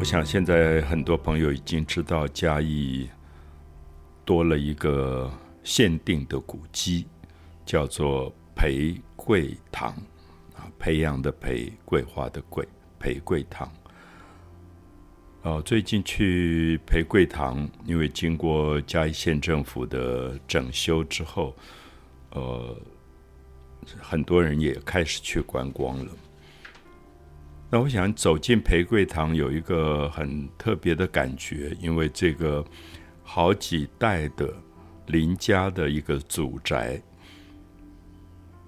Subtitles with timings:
[0.00, 3.06] 我想现在很多朋友已经知道嘉义
[4.24, 5.30] 多了一个
[5.62, 7.06] 限定的古迹，
[7.66, 9.92] 叫做培桂堂
[10.56, 12.66] 啊，培养的培，桂花的桂，
[12.98, 13.70] 培桂堂。
[15.42, 21.54] 哦，最近去培桂堂，因为经过嘉义县政府的整修之后，
[22.30, 22.74] 呃，
[24.00, 26.12] 很多人也开始去观光了。
[27.72, 32.64] 那我想走进培桂堂有一个很特别的感觉，因为这个
[33.22, 34.52] 好几代的
[35.06, 37.00] 林家的一个祖宅，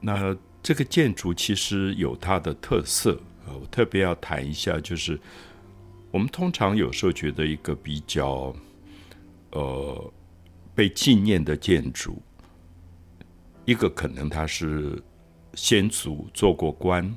[0.00, 3.14] 那这个建筑其实有它的特色
[3.46, 5.16] 啊，我特别要谈一下，就是
[6.10, 8.52] 我们通常有时候觉得一个比较
[9.52, 10.12] 呃
[10.74, 12.20] 被纪念的建筑，
[13.64, 15.00] 一个可能他是
[15.54, 17.16] 先祖做过官。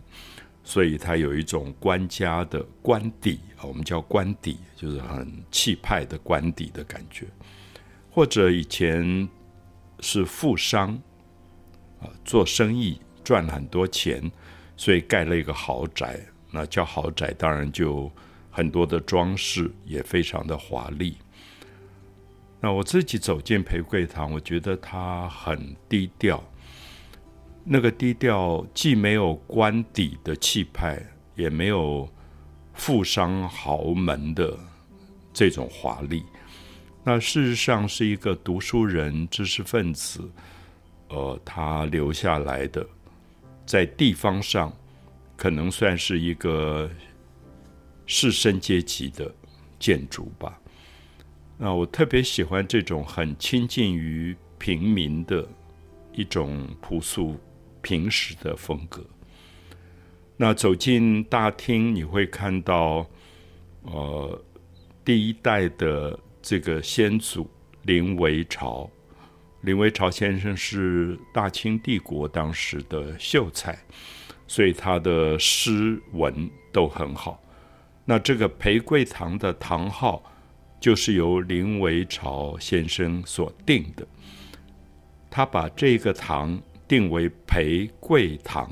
[0.64, 7.26] 所以它有一种官家的官邸，我们叫官邸，就是很气派的官邸的感觉。
[8.12, 9.28] 或者以前
[10.00, 11.00] 是富商
[12.00, 14.32] 啊，做生意赚了很多钱，
[14.76, 16.20] 所以盖了一个豪宅。
[16.52, 18.12] 那叫豪宅，当然就
[18.50, 21.18] 很多的装饰，也非常的华丽。
[22.60, 26.44] 那我自己走进裴桂堂，我觉得它很低调。
[27.64, 31.00] 那个低调，既没有官邸的气派，
[31.36, 32.10] 也没有
[32.74, 34.58] 富商豪门的
[35.32, 36.24] 这种华丽。
[37.04, 40.28] 那事实上是一个读书人、知识分子，
[41.10, 42.86] 呃，他留下来的，
[43.66, 44.72] 在地方上
[45.38, 46.90] 可能算是一个
[48.08, 49.34] 士绅阶级的
[49.80, 50.60] 建筑吧。
[51.58, 55.48] 那我特别喜欢这种很亲近于平民的
[56.12, 57.38] 一种朴素。
[57.82, 59.06] 平时的风格。
[60.38, 63.06] 那走进大厅，你会看到，
[63.84, 64.44] 呃，
[65.06, 67.48] 第一代的这个先祖
[67.84, 68.90] 林维朝。
[69.62, 73.78] 林维朝先生是大清帝国当时的秀才，
[74.48, 77.40] 所以他的诗文都很好。
[78.04, 80.24] 那这个裴桂堂的堂号，
[80.80, 84.08] 就是由林维朝先生所定的。
[85.30, 86.60] 他把这个堂。
[86.92, 88.70] 定为裴桂堂。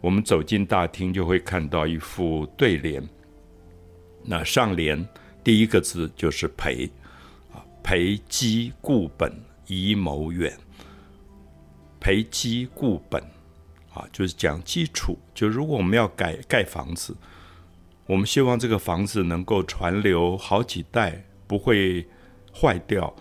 [0.00, 3.06] 我们走进大厅，就会看到一副对联。
[4.24, 5.06] 那上联
[5.44, 6.90] 第一个字就是“裴”，
[7.52, 9.30] 啊，“裴基固本，
[9.66, 10.50] 宜谋远”。
[12.00, 13.22] 裴基固本，
[13.92, 15.18] 啊，就是讲基础。
[15.34, 17.14] 就如果我们要改盖房子，
[18.06, 22.08] 我们希望这个房子能够传流好几代，不会
[22.58, 23.14] 坏掉。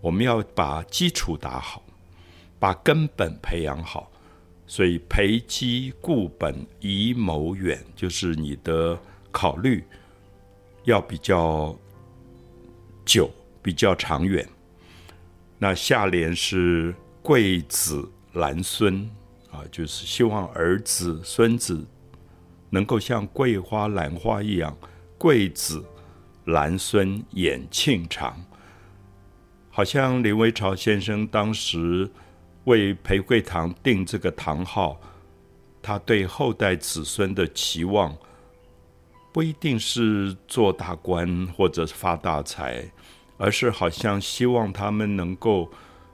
[0.00, 1.80] 我们要把基础打好。
[2.62, 4.08] 把根本培养好，
[4.68, 8.96] 所以培基固本，以谋远，就是你的
[9.32, 9.82] 考虑
[10.84, 11.76] 要比较
[13.04, 13.28] 久，
[13.60, 14.48] 比较长远。
[15.58, 19.10] 那下联是贵子兰孙
[19.50, 21.84] 啊，就是希望儿子孙子
[22.70, 24.78] 能够像桂花兰花一样，
[25.18, 25.84] 贵子
[26.44, 28.40] 兰孙眼庆长。
[29.68, 32.08] 好像林维朝先生当时。
[32.64, 35.00] 为裴桂堂定这个堂号，
[35.82, 38.16] 他对后代子孙的期望，
[39.32, 42.84] 不一定是做大官或者发大财，
[43.36, 45.68] 而是好像希望他们能够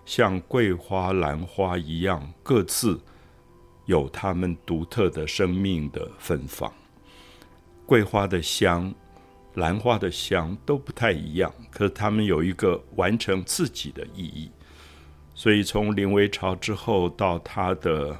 [0.06, 2.98] 像桂花、兰花一样，各自
[3.84, 6.72] 有他们独特的生命的芬芳。
[7.84, 8.94] 桂花的香，
[9.54, 14.50] 兰花的香都不太一样，可是他们有一个完成自己的意义。
[15.38, 18.18] 所以，从林维朝之后到他的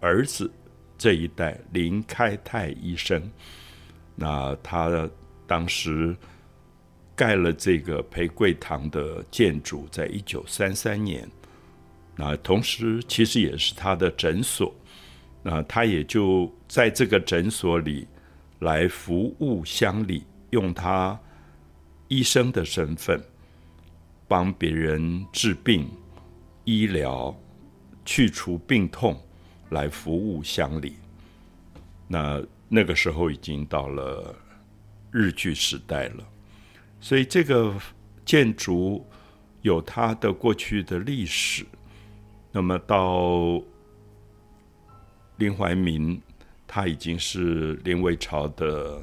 [0.00, 0.50] 儿子
[0.96, 3.30] 这一代林开泰医生，
[4.14, 5.06] 那他
[5.46, 6.16] 当时
[7.14, 11.28] 盖了这个裴桂堂的建筑，在一九三三年，
[12.16, 14.74] 那同时其实也是他的诊所，
[15.42, 18.08] 那他也就在这个诊所里
[18.60, 21.20] 来服务乡里，用他
[22.08, 23.22] 医生的身份
[24.26, 25.86] 帮别人治病。
[26.66, 27.32] 医疗
[28.04, 29.16] 去除病痛，
[29.70, 30.96] 来服务乡里。
[32.08, 34.34] 那那个时候已经到了
[35.12, 36.26] 日据时代了，
[37.00, 37.72] 所以这个
[38.24, 39.06] 建筑
[39.62, 41.64] 有它的过去的历史。
[42.50, 43.62] 那么到
[45.36, 46.20] 林怀民，
[46.66, 49.00] 他已经是林维朝的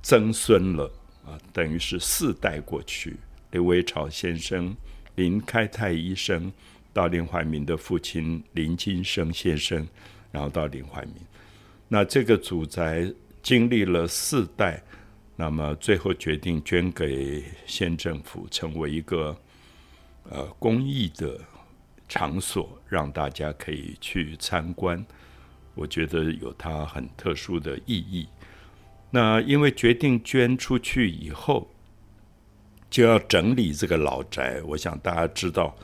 [0.00, 0.84] 曾孙了
[1.26, 3.16] 啊，等于是四代过去。
[3.50, 4.76] 林维朝先生。
[5.18, 6.52] 林开泰医生
[6.92, 9.84] 到林怀民的父亲林金生先生，
[10.30, 11.14] 然后到林怀民。
[11.88, 13.12] 那这个祖宅
[13.42, 14.80] 经历了四代，
[15.34, 19.36] 那么最后决定捐给县政府，成为一个
[20.30, 21.40] 呃公益的
[22.08, 25.04] 场所，让大家可以去参观。
[25.74, 28.28] 我觉得有它很特殊的意义。
[29.10, 31.68] 那因为决定捐出去以后，
[32.90, 34.60] 就要整理这个老宅。
[34.66, 35.76] 我想大家知道，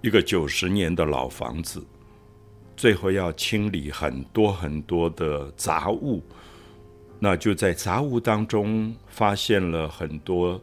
[0.00, 1.84] 一个九十年的老房子，
[2.76, 6.22] 最后要清理很多很多的杂物。
[7.20, 10.60] 那就在杂物当中发现了很多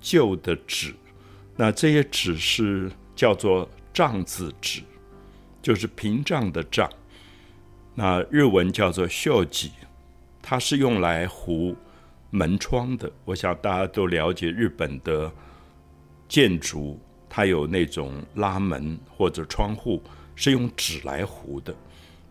[0.00, 0.94] 旧的纸。
[1.56, 4.82] 那这些纸是叫做帐子纸，
[5.60, 6.88] 就是屏障的障。
[7.92, 9.72] 那日文叫做袖几，
[10.40, 11.76] 它是用来糊
[12.30, 13.10] 门窗的。
[13.24, 15.30] 我想大家都了解日本的
[16.28, 16.98] 建筑，
[17.28, 20.02] 它有那种拉门或者窗户
[20.34, 21.74] 是用纸来糊的。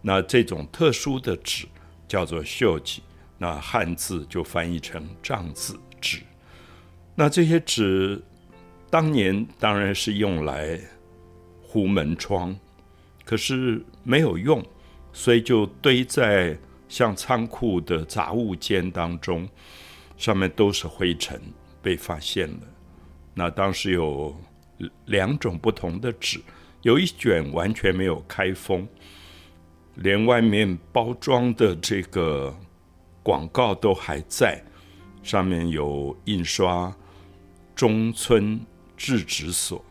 [0.01, 1.67] 那这种特殊的纸
[2.07, 3.01] 叫做锈迹，
[3.37, 6.19] 那汉字就翻译成帐子纸。
[7.15, 8.21] 那这些纸
[8.89, 10.79] 当年当然是用来
[11.61, 12.57] 糊门窗，
[13.25, 14.63] 可是没有用。
[15.11, 16.55] 所以就堆在
[16.87, 19.49] 像仓库的杂物间当中，
[20.19, 21.41] 上面都是灰尘，
[21.81, 22.59] 被发现了。
[23.33, 24.39] 那当时有
[25.05, 26.39] 两种不同的纸，
[26.83, 28.87] 有一卷完全没有开封，
[29.95, 32.55] 连外面包装的这个
[33.23, 34.63] 广告都还在，
[35.23, 36.95] 上面有印刷
[37.75, 38.59] 中村
[38.95, 39.83] 制纸所。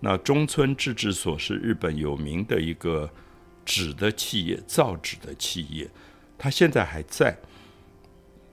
[0.00, 3.08] 那中村制纸所是日本有名的一个。
[3.66, 5.88] 纸的企业，造纸的企业，
[6.36, 7.34] 他现在还在，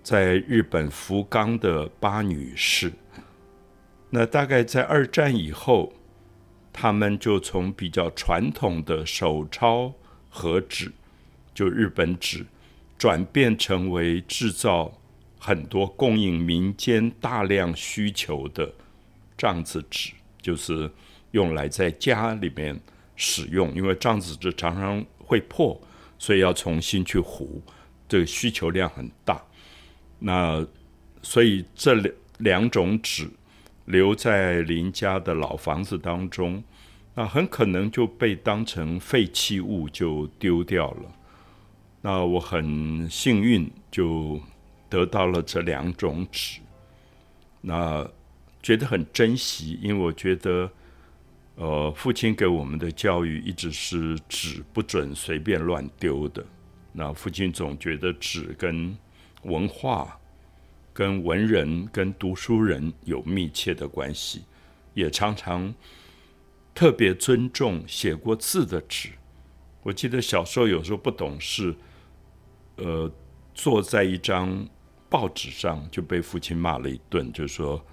[0.04, 2.92] 在日本福冈的八女士。
[4.10, 5.94] 那大概在二战以后，
[6.74, 9.94] 他们就从比较传统的手抄
[10.30, 10.92] 和纸，
[11.54, 12.46] 就日本纸，
[12.98, 14.92] 转变成为制造
[15.40, 18.74] 很多供应民间大量需求的
[19.38, 20.12] 帐子纸，
[20.42, 20.92] 就是
[21.32, 22.80] 用来在家里面。
[23.24, 25.80] 使用，因为帐子纸常常会破，
[26.18, 27.62] 所以要重新去糊，
[28.10, 29.40] 这个需求量很大。
[30.24, 30.66] 那
[31.22, 33.30] 所以这两两种纸
[33.86, 36.64] 留在邻家的老房子当中，
[37.16, 41.12] 那很可能就被当成废弃物就丢掉了。
[42.02, 44.40] 那我很幸运就
[44.90, 46.60] 得到了这两种纸，
[47.62, 48.08] 那
[48.62, 50.72] 觉得很珍惜，因为我觉得。
[51.56, 56.44] 呃，父亲给我们的教育一直是纸不准随便乱丢的。
[56.94, 58.98] 那父亲总觉得纸跟
[59.44, 60.20] 文化、
[60.94, 64.44] 跟文人、跟读书人有密切的关系，
[64.94, 65.74] 也常常
[66.74, 69.10] 特别尊重写过字的纸。
[69.84, 71.76] 我记得小时候有时候不懂事，
[72.76, 73.12] 呃，
[73.54, 74.68] 坐在一张
[75.10, 77.84] 报纸上就被父亲骂了一顿，就说。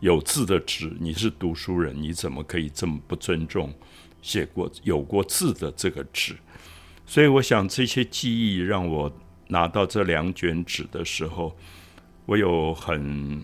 [0.00, 3.70] 有字的纸，你是读书人，你怎么可以这么不尊重
[4.22, 6.34] 写过有过字的这个纸？
[7.04, 9.12] 所以，我想这些记忆让我
[9.50, 11.54] 拿到这两卷纸的时候，
[12.24, 13.42] 我有很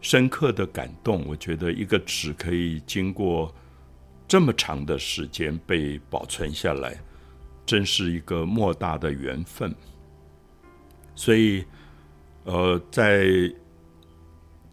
[0.00, 1.24] 深刻的感动。
[1.26, 3.54] 我觉得一个纸可以经过
[4.26, 6.98] 这么长的时间被保存下来，
[7.66, 9.74] 真是一个莫大的缘分。
[11.14, 11.64] 所以，
[12.44, 13.26] 呃，在。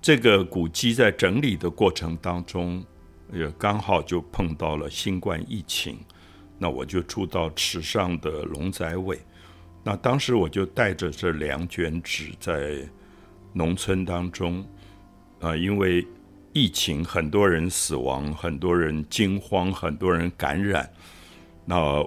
[0.01, 2.85] 这个古迹在整理的过程当中，
[3.33, 5.97] 也刚好就碰到了新冠疫情，
[6.59, 9.19] 那我就住到池上的龙仔尾。
[9.87, 12.77] 那当时我就带着这两卷纸在
[13.53, 14.65] 农村当中，
[15.39, 16.03] 啊，因为
[16.53, 20.91] 疫情，很多人死亡，很多人惊慌，很多人感染。
[21.65, 22.03] 那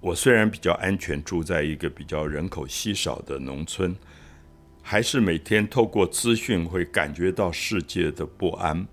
[0.00, 3.96] 我虽然比较安全，住在一个比较人口稀少的农村。
[4.82, 8.86] 还是每天透过资讯会感觉到世界的不安，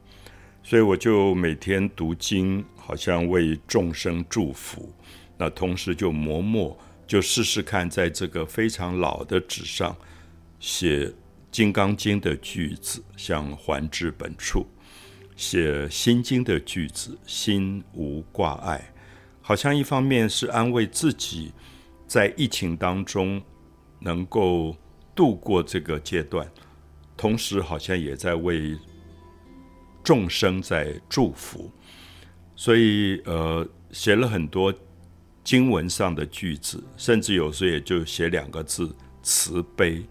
[0.64, 4.90] 所以我就每天读经，好像为众生祝福。
[5.38, 6.80] 那同时就磨墨，
[7.12, 9.94] 就试试看，在这个非常老的纸上
[10.62, 11.06] 写
[11.52, 14.62] 《金刚经》的句子，像“还至本处”；
[15.36, 18.94] 写《心经》的句子，“心无挂碍”。
[19.44, 21.52] 好像一方面是安慰自己，
[22.08, 23.44] 在疫情当中
[24.00, 24.74] 能够。
[25.14, 26.50] 度过这个阶段，
[27.18, 28.78] 同时好像也在为
[30.02, 31.70] 众生在祝福，
[32.56, 34.74] 所以呃写了很多
[35.44, 40.06] 经文上的句子，甚至有时候也就写两个字慈悲，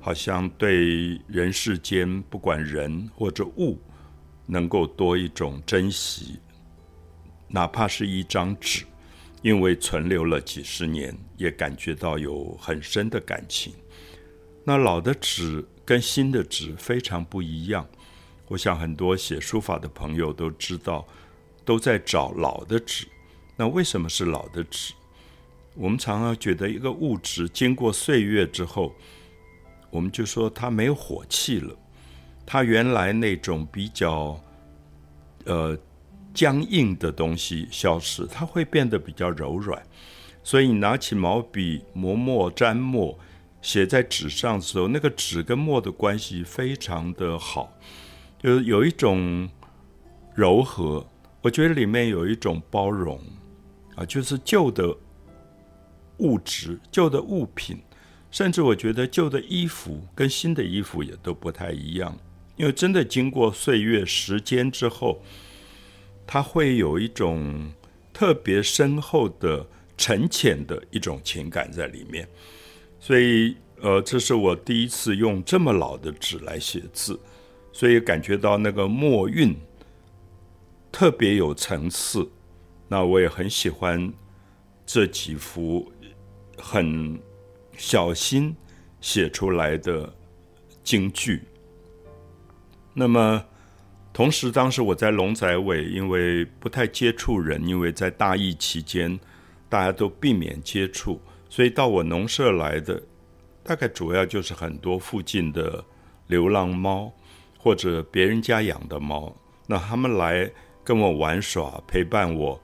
[0.00, 3.78] 好像对人世间不管人或者物，
[4.46, 6.38] 能够多一种珍惜，
[7.48, 8.84] 哪怕是一张纸，
[9.42, 13.74] 因为存留了几十年，也感觉到有很深的感情。
[14.64, 17.86] 那老的纸跟新的纸非常不一样。
[18.48, 21.06] 我想很多写书法的朋友都知道，
[21.64, 23.06] 都在找老的纸。
[23.56, 24.92] 那为什么是老的纸？
[25.74, 28.94] 我们常常觉得一个物质经过岁月之后，
[29.90, 31.74] 我们就说它没有火气了，
[32.46, 34.40] 它原来那种比较
[35.44, 35.76] 呃
[36.32, 39.80] 僵硬的东西消失，它会变得比较柔软。
[40.42, 43.18] 所以你拿起毛笔磨墨沾墨，
[43.62, 47.72] 写在纸上的时候，那个纸跟墨的关系非常的好，
[48.38, 49.48] 就是有一种
[50.34, 51.06] 柔和。
[51.40, 53.20] 我觉得里面有一种包容
[53.94, 54.96] 啊，就是旧的
[56.18, 57.78] 物质、旧的物品，
[58.30, 62.18] 甚至我觉得旧的衣服跟新的衣服也都不太一样，
[62.56, 65.22] 因为真的经过岁月时间之后，
[66.26, 67.72] 它会有一种
[68.12, 69.66] 特别深厚的。
[69.96, 72.28] 沉潜的一种情感在里面，
[72.98, 77.16] 所以呃，这是我第一次用这么老的纸来写字，
[77.72, 79.54] 所以感觉到那个墨韵
[80.90, 82.28] 特别有层次。
[82.88, 84.12] 那我也很喜欢
[84.84, 85.90] 这几幅
[86.58, 87.20] 很
[87.76, 88.54] 小心
[89.00, 90.12] 写出来的
[90.82, 91.42] 京剧。
[92.92, 93.44] 那么。
[94.12, 99.18] 同时，当时我在龙仔尾，因为不太接触人，因为在大疫期间。
[99.66, 103.02] 大家都避免接触，所以到我农舍来的，
[103.64, 105.84] 大概主要就是很多附近的
[106.28, 107.12] 流浪猫，
[107.58, 109.34] 或者别人家养的猫。
[109.66, 110.48] 那他们来
[110.84, 112.60] 跟我玩耍，陪伴我，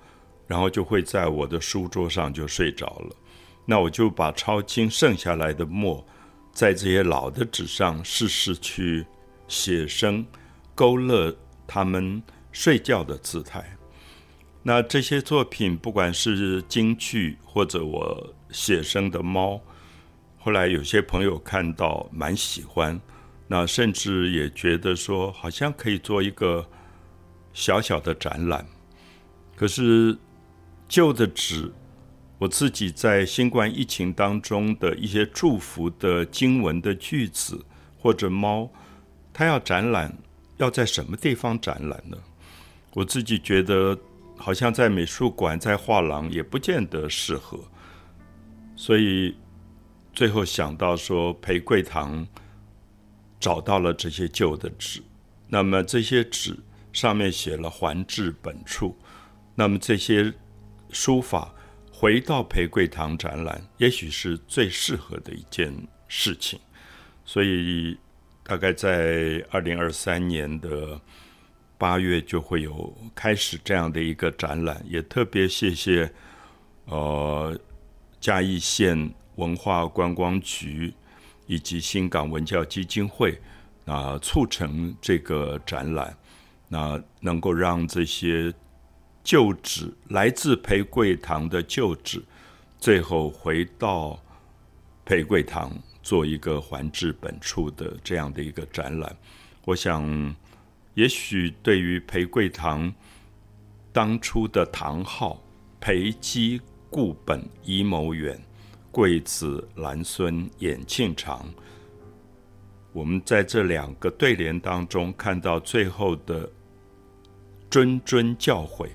[0.50, 3.16] 然后就会在我的书桌上就睡着了。
[3.64, 6.04] 那我就把抄经剩下来的墨，
[6.50, 9.06] 在这些老的纸上试试去
[9.46, 10.26] 写生，
[10.74, 11.32] 勾勒
[11.68, 13.64] 他们睡觉的姿态。
[14.60, 19.60] 那这些作品，不管是京剧或者我写生的猫，
[20.36, 23.00] 后来有些朋友看到蛮喜欢，
[23.46, 26.68] 那甚至也觉得说好像可以做一个
[27.52, 28.66] 小小的展览。
[29.54, 30.18] 可是
[30.90, 31.72] 旧的纸，
[32.36, 37.64] 我自己在新冠疫情当中的一些祝福的经文的句子
[37.98, 38.68] 或者猫，
[39.32, 40.14] 它要展览，
[40.58, 42.18] 要在什么地方展览呢？
[42.92, 43.98] 我自己觉得。
[44.42, 47.60] 好像在美术馆、在画廊也不见得适合，
[48.74, 49.36] 所以
[50.14, 52.26] 最后想到说，裴桂堂
[53.38, 55.02] 找到了这些旧的纸，
[55.46, 56.56] 那么这些纸
[56.90, 58.96] 上面写了“还至本处”，
[59.54, 60.32] 那么这些
[60.92, 61.54] 书法
[61.92, 65.74] 回到裴桂堂展览，也许是最适合的一件
[66.08, 66.58] 事情。
[67.24, 67.98] 所以
[68.42, 71.00] 大概在二零二三年的。
[71.80, 76.12] 八月就会有开始这样的一个展览，也特别谢谢，
[76.84, 77.58] 呃，
[78.20, 80.92] 嘉义县文化观光局
[81.46, 83.40] 以及新港文教基金会
[83.86, 86.14] 啊，促成这个展览，
[86.68, 88.52] 那能够让这些
[89.30, 92.20] 旧址来自裴贵堂的旧址，
[92.80, 94.20] 最后回到
[95.04, 95.72] 裴贵堂
[96.02, 99.16] 做一个还至本处的这样的一个展览，
[99.66, 100.34] 我想。
[100.94, 102.92] 也许对于裴贵堂
[103.92, 105.40] 当初的堂号
[105.80, 106.60] “裴姬
[106.90, 108.36] 固本遗谋远，
[108.90, 111.48] 贵子兰孙眼庆长”，
[112.92, 116.50] 我们在这两个对联当中看到最后的
[117.70, 118.88] 谆谆教诲，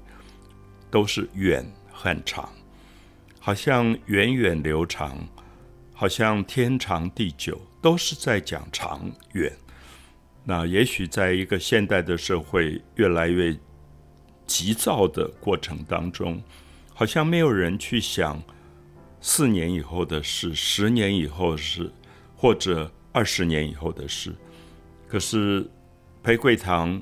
[0.89, 2.49] 都是远很长，
[3.39, 5.17] 好像源远流长，
[5.93, 9.51] 好像天长地久，都是在讲长远。
[10.43, 13.57] 那也许在一个现代的社会越来越
[14.45, 16.41] 急躁的过程当中，
[16.93, 18.41] 好像没有人去想
[19.19, 21.91] 四年以后的事、十年以后的事，
[22.35, 24.35] 或者二十年以后的事。
[25.07, 25.67] 可是
[26.21, 27.01] 裴桂堂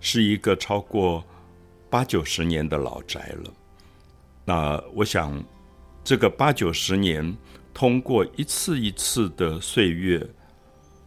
[0.00, 1.22] 是一个超过
[1.94, 3.52] 八九十年的老宅了。
[4.44, 5.40] 那我想，
[6.02, 7.36] 这个八九十年
[7.72, 10.28] 通过一次一次的岁月。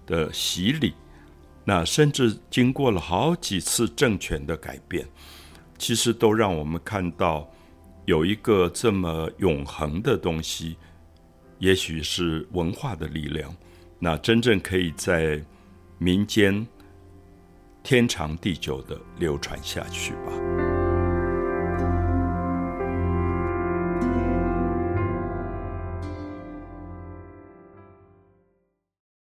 [0.05, 0.93] 的洗礼，
[1.65, 5.05] 那甚至经过了好几次政权的改变，
[5.77, 7.45] 其实都让我们看到
[8.05, 10.77] 有一个这么永恒的东西，
[11.59, 13.53] 也许是文化的力量，
[13.99, 15.43] 那真正可以在
[15.97, 16.65] 民间
[17.83, 20.46] 天长地久的流传下去吧。